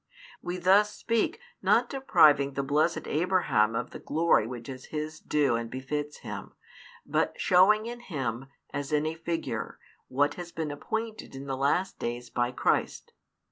We 0.41 0.57
thus 0.57 0.95
speak, 0.95 1.39
not 1.61 1.87
depriving 1.87 2.53
the 2.53 2.63
blessed 2.63 3.05
Abraham 3.07 3.75
of 3.75 3.91
the 3.91 3.99
glory 3.99 4.47
which 4.47 4.67
is 4.67 4.85
his 4.85 5.19
due 5.19 5.55
and 5.55 5.69
befits 5.69 6.21
him, 6.21 6.53
but 7.05 7.39
showing 7.39 7.85
in 7.85 7.99
him, 7.99 8.47
as 8.73 8.91
in 8.91 9.05
a 9.05 9.13
figure, 9.13 9.77
what 10.07 10.33
has 10.41 10.51
been 10.51 10.71
appointed 10.71 11.35
in 11.35 11.45
the 11.45 11.55
last 11.55 11.99
days 11.99 12.31
by 12.31 12.51
Christ. 12.51 13.13